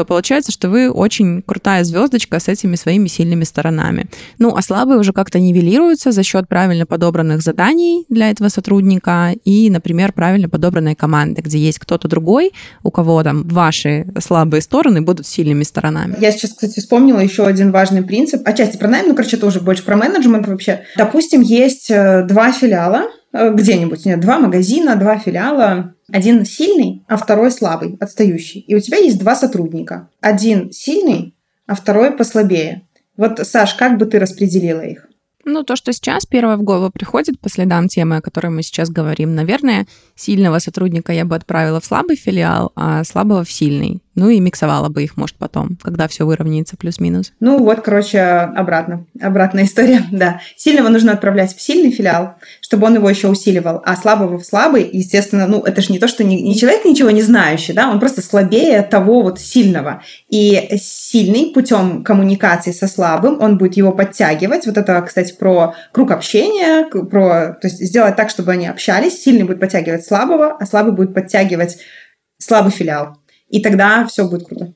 [0.00, 4.06] то получается, что вы очень крутая звездочка с этими своими сильными сторонами.
[4.38, 9.68] Ну, а слабые уже как-то нивелируются за счет правильно подобранных заданий для этого сотрудника и,
[9.68, 15.26] например, правильно подобранной команды, где есть кто-то другой, у кого там ваши слабые стороны будут
[15.26, 16.16] сильными сторонами.
[16.18, 18.40] Я сейчас, кстати, вспомнила еще один важный принцип.
[18.46, 20.84] Отчасти про найм, ну, короче, это уже больше про менеджмент вообще.
[20.96, 27.50] Допустим, есть э, два филиала, где-нибудь, нет, два магазина, два филиала, один сильный, а второй
[27.50, 28.60] слабый, отстающий.
[28.60, 30.08] И у тебя есть два сотрудника.
[30.20, 32.88] Один сильный, а второй послабее.
[33.16, 35.06] Вот, Саш, как бы ты распределила их?
[35.44, 38.90] Ну, то, что сейчас первое в голову приходит по следам темы, о которой мы сейчас
[38.90, 44.02] говорим, наверное, сильного сотрудника я бы отправила в слабый филиал, а слабого в сильный.
[44.16, 47.32] Ну и миксовала бы их, может, потом, когда все выровняется плюс-минус.
[47.38, 49.06] Ну вот, короче, обратно.
[49.20, 50.40] Обратная история, да.
[50.56, 54.88] Сильного нужно отправлять в сильный филиал, чтобы он его еще усиливал, а слабого в слабый,
[54.92, 58.00] естественно, ну это же не то, что не, не человек ничего не знающий, да, он
[58.00, 60.02] просто слабее того вот сильного.
[60.28, 64.66] И сильный путем коммуникации со слабым, он будет его подтягивать.
[64.66, 69.22] Вот это, кстати, про круг общения, про, то есть сделать так, чтобы они общались.
[69.22, 71.78] Сильный будет подтягивать слабого, а слабый будет подтягивать
[72.40, 73.18] слабый филиал.
[73.50, 74.72] И тогда все будет круто.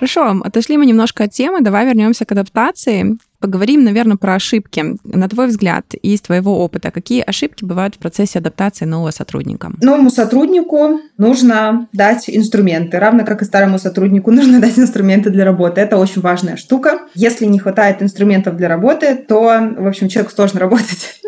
[0.00, 3.18] Хорошо, отошли мы немножко от темы, давай вернемся к адаптации.
[3.38, 4.96] Поговорим, наверное, про ошибки.
[5.04, 9.72] На твой взгляд, из твоего опыта, какие ошибки бывают в процессе адаптации нового сотрудника?
[9.82, 15.82] Новому сотруднику нужно дать инструменты, равно как и старому сотруднику нужно дать инструменты для работы.
[15.82, 17.00] Это очень важная штука.
[17.14, 19.42] Если не хватает инструментов для работы, то,
[19.76, 21.20] в общем, человеку сложно работать.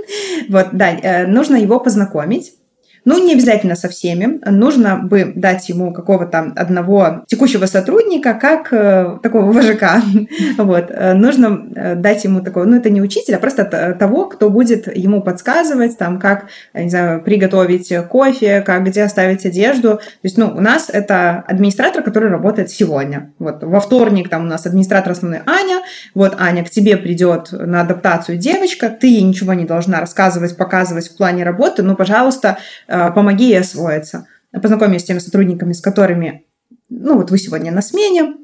[0.49, 2.53] Вот, да, э, нужно его познакомить
[3.05, 4.41] ну, не обязательно со всеми.
[4.49, 10.01] Нужно бы дать ему какого-то одного текущего сотрудника, как э, такого вожака.
[10.59, 10.87] вот.
[10.91, 13.65] Э, нужно э, дать ему такого, ну, это не учителя, а просто
[13.99, 19.97] того, кто будет ему подсказывать, там, как, не знаю, приготовить кофе, как, где оставить одежду.
[19.97, 23.33] То есть, ну, у нас это администратор, который работает сегодня.
[23.39, 23.63] Вот.
[23.63, 25.83] Во вторник там у нас администратор основной Аня.
[26.15, 31.17] Вот, Аня, к тебе придет на адаптацию девочка, ты ничего не должна рассказывать, показывать в
[31.17, 32.59] плане работы, ну, пожалуйста,
[33.15, 34.27] помоги ей освоиться.
[34.53, 36.45] Познакомься с теми сотрудниками, с которыми,
[36.89, 38.35] ну, вот вы сегодня на смене,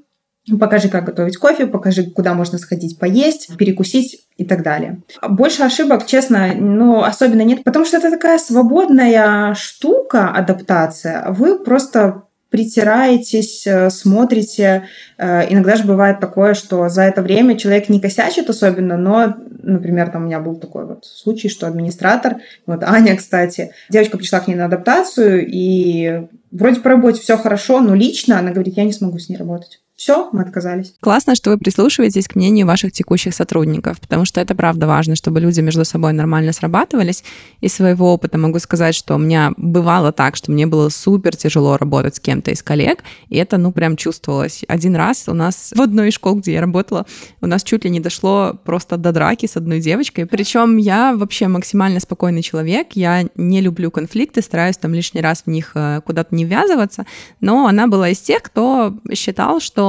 [0.59, 5.03] Покажи, как готовить кофе, покажи, куда можно сходить поесть, перекусить и так далее.
[5.29, 11.27] Больше ошибок, честно, ну, особенно нет, потому что это такая свободная штука, адаптация.
[11.31, 14.89] Вы просто притираетесь, э, смотрите.
[15.19, 20.11] Э, иногда же бывает такое, что за это время человек не косячит особенно, но, например,
[20.11, 24.49] там у меня был такой вот случай, что администратор, вот Аня, кстати, девочка пришла к
[24.49, 28.93] ней на адаптацию, и вроде по работе все хорошо, но лично она говорит, я не
[28.93, 29.81] смогу с ней работать.
[29.99, 30.95] Все, мы отказались.
[31.01, 35.41] Классно, что вы прислушиваетесь к мнению ваших текущих сотрудников, потому что это правда важно, чтобы
[35.41, 37.25] люди между собой нормально срабатывались.
[37.61, 41.77] Из своего опыта могу сказать, что у меня бывало так, что мне было супер тяжело
[41.77, 44.65] работать с кем-то из коллег, и это, ну, прям чувствовалось.
[44.69, 47.05] Один раз у нас в одной из школ, где я работала,
[47.41, 50.27] у нас чуть ли не дошло просто до драки с одной девочкой.
[50.27, 55.51] Причем я вообще максимально спокойный человек, я не люблю конфликты, стараюсь там лишний раз в
[55.51, 57.05] них э, куда-то не ввязываться,
[57.41, 59.88] но она была из тех, кто считал, что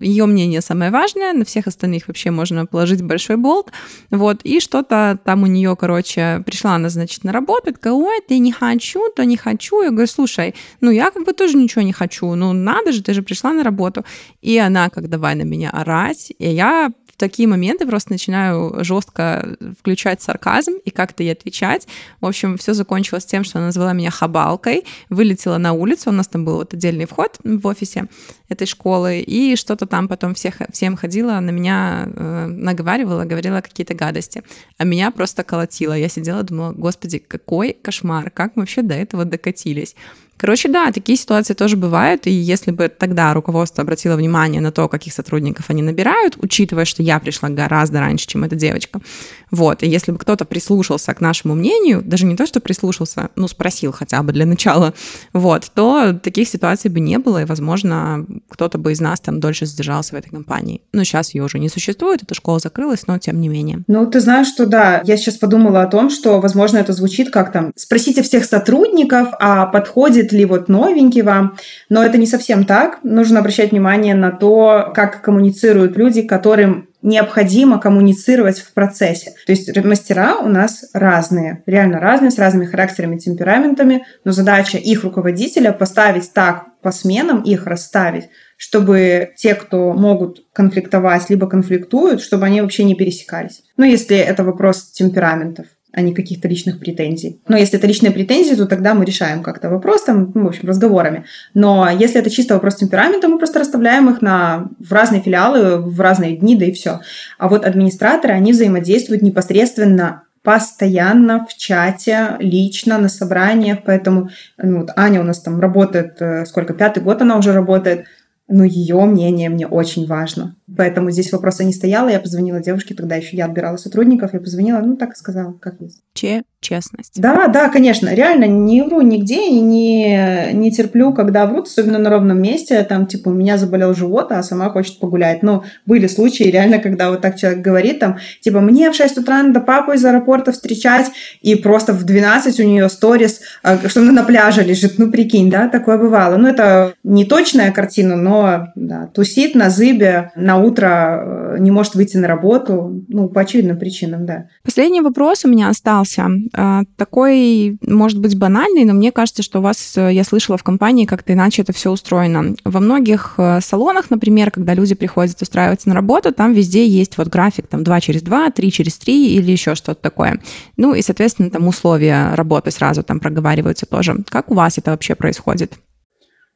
[0.00, 3.70] ее мнение самое важное, на всех остальных вообще можно положить большой болт,
[4.10, 8.38] вот, и что-то там у нее, короче, пришла она, значит, на работу, такая, ой, ты
[8.38, 11.92] не хочу, то не хочу, я говорю, слушай, ну, я как бы тоже ничего не
[11.92, 14.04] хочу, ну, надо же, ты же пришла на работу,
[14.40, 20.22] и она как давай на меня орать, и я такие моменты просто начинаю жестко включать
[20.22, 21.86] сарказм и как-то ей отвечать.
[22.20, 26.28] В общем, все закончилось тем, что она назвала меня хабалкой, вылетела на улицу, у нас
[26.28, 28.06] там был вот отдельный вход в офисе
[28.48, 33.94] этой школы, и что-то там потом всех, всем ходила, на меня э, наговаривала, говорила какие-то
[33.94, 34.42] гадости.
[34.78, 35.92] А меня просто колотило.
[35.92, 39.94] Я сидела, думала, господи, какой кошмар, как мы вообще до этого докатились.
[40.40, 44.88] Короче, да, такие ситуации тоже бывают, и если бы тогда руководство обратило внимание на то,
[44.88, 49.02] каких сотрудников они набирают, учитывая, что я пришла гораздо раньше, чем эта девочка,
[49.50, 53.48] вот, и если бы кто-то прислушался к нашему мнению, даже не то, что прислушался, ну,
[53.48, 54.94] спросил хотя бы для начала,
[55.34, 59.66] вот, то таких ситуаций бы не было, и, возможно, кто-то бы из нас там дольше
[59.66, 60.80] задержался в этой компании.
[60.94, 63.80] Но сейчас ее уже не существует, эта школа закрылась, но тем не менее.
[63.88, 67.52] Ну, ты знаешь, что да, я сейчас подумала о том, что, возможно, это звучит как
[67.52, 71.56] там, спросите всех сотрудников, а подходит ли вот новенький вам.
[71.88, 73.00] Но это не совсем так.
[73.02, 79.32] Нужно обращать внимание на то, как коммуницируют люди, которым необходимо коммуницировать в процессе.
[79.46, 85.04] То есть мастера у нас разные, реально разные, с разными характерами, темпераментами, но задача их
[85.04, 92.46] руководителя поставить так по сменам, их расставить, чтобы те, кто могут конфликтовать, либо конфликтуют, чтобы
[92.46, 93.62] они вообще не пересекались.
[93.76, 97.40] Ну, если это вопрос темпераментов а не каких-то личных претензий.
[97.48, 100.68] Но если это личные претензии, то тогда мы решаем как-то вопрос, там, ну, в общем,
[100.68, 101.24] разговорами.
[101.54, 106.00] Но если это чисто вопрос темперамента, мы просто расставляем их на, в разные филиалы, в
[106.00, 107.00] разные дни, да и все.
[107.38, 114.90] А вот администраторы, они взаимодействуют непосредственно постоянно в чате, лично на собраниях, поэтому ну, вот
[114.96, 118.06] Аня у нас там работает, э, сколько, пятый год она уже работает,
[118.50, 120.56] но ее мнение мне очень важно.
[120.76, 122.08] Поэтому здесь вопроса не стояло.
[122.08, 124.34] Я позвонила девушке, тогда еще я отбирала сотрудников.
[124.34, 126.02] Я позвонила, ну так и сказала, как есть.
[126.12, 127.20] Че честность.
[127.20, 128.12] Да, да, конечно.
[128.14, 132.82] Реально не вру нигде и не, не терплю, когда врут, особенно на ровном месте.
[132.84, 135.42] Там, типа, у меня заболел живот, а сама хочет погулять.
[135.42, 139.42] Ну, были случаи, реально, когда вот так человек говорит, там, типа, мне в 6 утра
[139.42, 141.06] надо папу из аэропорта встречать,
[141.40, 144.98] и просто в 12 у нее сторис, а, что она на пляже лежит.
[144.98, 146.36] Ну, прикинь, да, такое бывало.
[146.36, 151.94] Ну, это не точная картина, но, да, тусит на зыбе, на утро э, не может
[151.94, 154.48] выйти на работу, ну, по очевидным причинам, да.
[154.62, 156.28] Последний вопрос у меня остался.
[156.52, 160.62] А, такой, может быть, банальный, но мне кажется, что у вас, э, я слышала в
[160.62, 162.54] компании, как-то иначе это все устроено.
[162.64, 167.28] Во многих э, салонах, например, когда люди приходят устраиваться на работу, там везде есть вот
[167.28, 170.40] график, там 2 через 2, 3 через 3 или еще что-то такое.
[170.76, 174.16] Ну и, соответственно, там условия работы сразу там проговариваются тоже.
[174.28, 175.74] Как у вас это вообще происходит?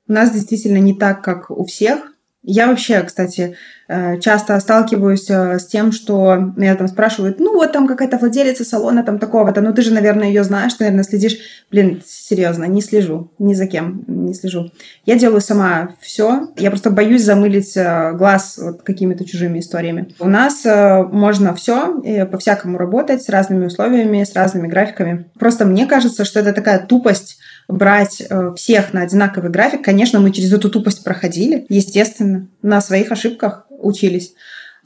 [0.08, 2.13] У нас действительно не так, как у всех.
[2.44, 7.72] Я вообще, кстати, Э, часто сталкиваюсь э, с тем, что меня там спрашивают, ну вот
[7.72, 11.36] там какая-то владелица салона там такого-то, ну ты же, наверное, ее знаешь, ты, наверное, следишь.
[11.70, 14.70] Блин, серьезно, не слежу, ни за кем не слежу.
[15.04, 16.48] Я делаю сама все.
[16.56, 20.14] Я просто боюсь замылить э, глаз вот какими-то чужими историями.
[20.18, 25.26] У нас можно все по-всякому работать с разными условиями, с разными графиками.
[25.38, 28.22] Просто мне кажется, что это такая тупость брать
[28.56, 29.84] всех на одинаковый график.
[29.84, 34.34] Конечно, мы через эту тупость проходили, естественно, на своих ошибках учились.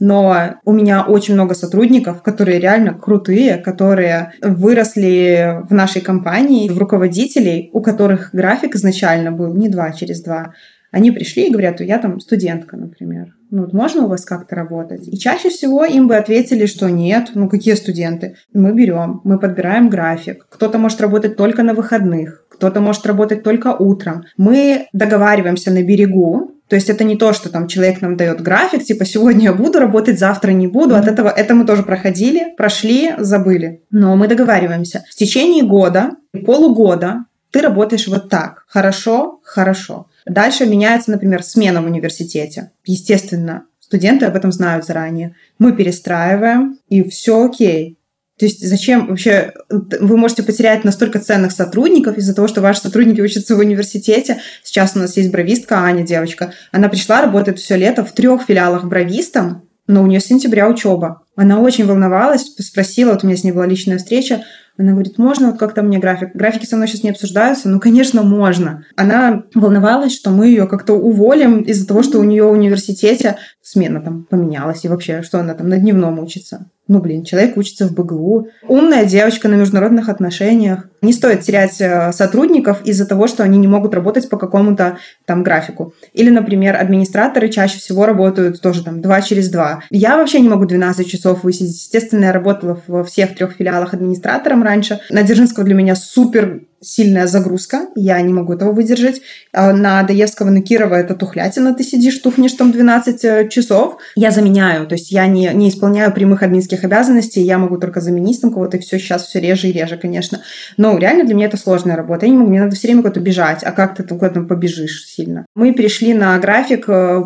[0.00, 6.78] Но у меня очень много сотрудников, которые реально крутые, которые выросли в нашей компании, в
[6.78, 10.54] руководителей, у которых график изначально был не два через два.
[10.90, 13.34] Они пришли и говорят, я там студентка, например.
[13.50, 15.08] Ну, вот можно у вас как-то работать?
[15.08, 18.36] И чаще всего им бы ответили, что нет, ну какие студенты?
[18.54, 20.46] Мы берем, мы подбираем график.
[20.48, 24.24] Кто-то может работать только на выходных, кто-то может работать только утром.
[24.36, 28.84] Мы договариваемся на берегу, то есть это не то, что там человек нам дает график,
[28.84, 30.96] типа сегодня я буду работать, завтра не буду.
[30.96, 33.82] От этого это мы тоже проходили, прошли, забыли.
[33.90, 35.04] Но мы договариваемся.
[35.08, 36.10] В течение года,
[36.44, 38.64] полугода ты работаешь вот так.
[38.68, 40.08] Хорошо, хорошо.
[40.26, 42.72] Дальше меняется, например, смена в университете.
[42.84, 45.34] Естественно, студенты об этом знают заранее.
[45.58, 47.97] Мы перестраиваем, и все окей.
[48.38, 53.20] То есть зачем вообще вы можете потерять настолько ценных сотрудников из-за того, что ваши сотрудники
[53.20, 54.40] учатся в университете.
[54.62, 56.52] Сейчас у нас есть бровистка Аня, девочка.
[56.70, 61.22] Она пришла, работает все лето в трех филиалах бровистом, но у нее с сентября учеба.
[61.34, 64.44] Она очень волновалась, спросила, вот у меня с ней была личная встреча,
[64.78, 66.30] она говорит, можно вот как-то мне график?
[66.34, 67.68] Графики со мной сейчас не обсуждаются.
[67.68, 68.84] Ну, конечно, можно.
[68.94, 73.38] Она волновалась, что мы ее как-то уволим из-за того, что у нее в университете
[73.68, 76.70] смена там поменялась, и вообще, что она там на дневном учится.
[76.86, 78.48] Ну, блин, человек учится в БГУ.
[78.66, 80.88] Умная девочка на международных отношениях.
[81.02, 84.96] Не стоит терять э, сотрудников из-за того, что они не могут работать по какому-то
[85.26, 85.92] там графику.
[86.14, 89.82] Или, например, администраторы чаще всего работают тоже там два через два.
[89.90, 91.74] Я вообще не могу 12 часов высидеть.
[91.74, 95.00] Естественно, я работала во всех трех филиалах администратором раньше.
[95.10, 99.20] На Дзержинского для меня супер сильная загрузка, я не могу этого выдержать.
[99.52, 103.98] А на Доевского, на Кирова это тухлятина, ты сидишь, тухнешь там 12 э, часов.
[104.14, 108.40] Я заменяю, то есть я не, не исполняю прямых админских обязанностей, я могу только заменить
[108.40, 110.40] там кого-то, и все сейчас все реже и реже, конечно.
[110.76, 113.20] Но реально для меня это сложная работа, я не могу, мне надо все время куда-то
[113.20, 115.46] бежать, а как ты куда-то побежишь сильно.
[115.54, 117.22] Мы перешли на график э,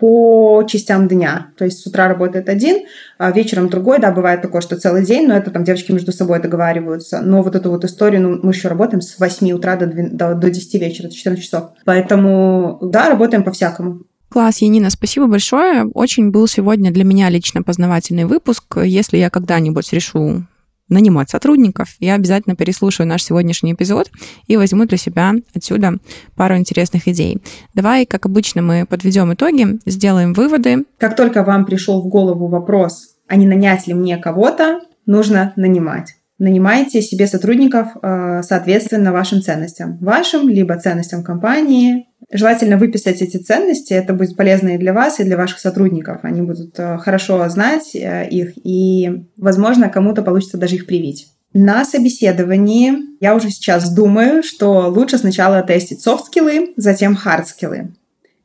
[0.00, 2.84] по частям дня, то есть с утра работает один,
[3.18, 6.40] а вечером другой, да, бывает такое, что целый день, но это там девочки между собой
[6.40, 7.20] договариваются.
[7.20, 10.34] Но вот эту вот историю, ну, мы еще работаем с 8 утра до, 2, до,
[10.34, 11.70] до 10 вечера, до 14 часов.
[11.84, 14.00] Поэтому, да, работаем по-всякому.
[14.28, 15.84] Класс, Янина, спасибо большое.
[15.94, 18.78] Очень был сегодня для меня лично познавательный выпуск.
[18.82, 20.44] Если я когда-нибудь решу
[20.88, 24.10] нанимать сотрудников, я обязательно переслушаю наш сегодняшний эпизод
[24.46, 25.98] и возьму для себя отсюда
[26.36, 27.38] пару интересных идей.
[27.74, 30.84] Давай, как обычно, мы подведем итоги, сделаем выводы.
[30.98, 36.16] Как только вам пришел в голову вопрос, а не нанять ли мне кого-то, нужно нанимать.
[36.44, 39.96] Нанимайте себе сотрудников э, соответственно вашим ценностям.
[40.02, 45.24] Вашим, либо ценностям компании, Желательно выписать эти ценности, это будет полезно и для вас, и
[45.24, 46.20] для ваших сотрудников.
[46.22, 51.28] Они будут э, хорошо знать э, их, и, возможно, кому-то получится даже их привить.
[51.52, 57.92] На собеседовании я уже сейчас думаю, что лучше сначала тестить софт-скиллы, затем хард-скиллы.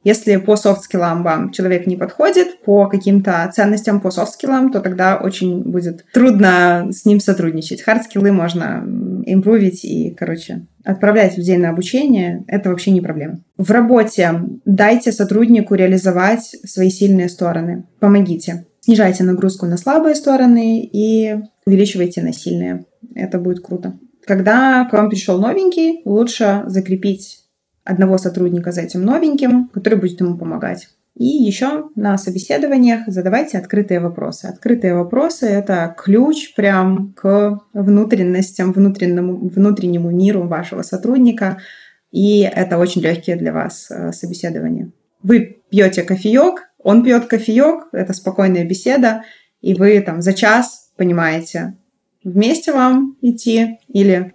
[0.04, 5.62] Если по софт-скиллам вам человек не подходит, по каким-то ценностям, по софт-скиллам, то тогда очень
[5.64, 7.82] будет трудно с ним сотрудничать.
[7.82, 8.84] Хард-скиллы можно
[9.26, 12.44] импровить и, короче, отправлять людей на обучение.
[12.48, 13.42] Это вообще не проблема.
[13.58, 17.84] В работе дайте сотруднику реализовать свои сильные стороны.
[18.00, 18.66] Помогите.
[18.80, 21.36] Снижайте нагрузку на слабые стороны и
[21.66, 22.86] увеличивайте на сильные.
[23.16, 24.00] Это будет круто.
[24.26, 27.49] Когда к вам пришел новенький, лучше закрепить
[27.84, 30.90] одного сотрудника за этим новеньким, который будет ему помогать.
[31.16, 34.46] И еще на собеседованиях задавайте открытые вопросы.
[34.46, 41.58] Открытые вопросы— это ключ прям к внутренностям, внутреннему, внутреннему миру вашего сотрудника.
[42.12, 44.92] И это очень легкие для вас э, собеседования.
[45.22, 49.24] Вы пьете кофеек, он пьет кофеек, это спокойная беседа,
[49.60, 51.76] и вы там за час понимаете,
[52.24, 54.34] вместе вам идти или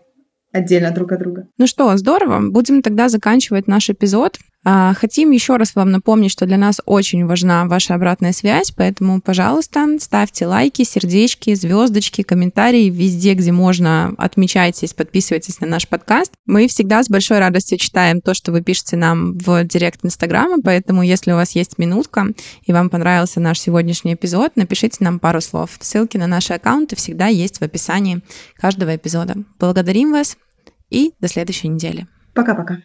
[0.55, 1.49] отдельно друг от друга.
[1.59, 2.49] Ну что, здорово.
[2.49, 4.39] Будем тогда заканчивать наш эпизод.
[4.65, 9.21] А, хотим еще раз вам напомнить, что для нас очень важна ваша обратная связь, поэтому,
[9.21, 14.15] пожалуйста, ставьте лайки, сердечки, звездочки, комментарии везде, где можно.
[14.17, 16.33] Отмечайтесь, подписывайтесь на наш подкаст.
[16.47, 21.03] Мы всегда с большой радостью читаем то, что вы пишете нам в директ Инстаграма, поэтому,
[21.03, 22.29] если у вас есть минутка
[22.63, 25.77] и вам понравился наш сегодняшний эпизод, напишите нам пару слов.
[25.81, 28.23] Ссылки на наши аккаунты всегда есть в описании
[28.57, 29.35] каждого эпизода.
[29.59, 30.39] Благодарим вас
[30.89, 32.07] и до следующей недели.
[32.35, 32.79] Пока-пока.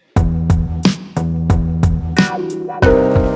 [2.82, 3.29] Bye.